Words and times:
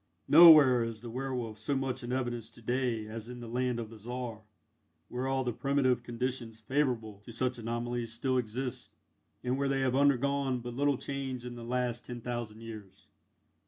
Nowhere 0.27 0.83
is 0.83 1.01
the 1.01 1.11
werwolf 1.11 1.59
so 1.59 1.75
much 1.75 2.01
in 2.03 2.11
evidence 2.11 2.49
to 2.49 2.61
day 2.63 3.05
as 3.05 3.29
in 3.29 3.39
the 3.39 3.47
land 3.47 3.79
of 3.79 3.91
the 3.91 3.99
Czar, 3.99 4.41
where 5.09 5.27
all 5.27 5.43
the 5.43 5.53
primitive 5.53 6.01
conditions 6.01 6.59
favourable 6.59 7.19
to 7.19 7.31
such 7.31 7.59
anomalies, 7.59 8.11
still 8.11 8.39
exist, 8.39 8.95
and 9.43 9.59
where 9.59 9.69
they 9.69 9.81
have 9.81 9.95
undergone 9.95 10.59
but 10.59 10.73
little 10.73 10.97
change 10.97 11.45
in 11.45 11.53
the 11.53 11.63
last 11.63 12.03
ten 12.03 12.19
thousand 12.19 12.61
years. 12.61 13.09